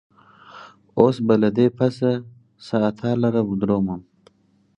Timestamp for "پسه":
1.77-2.11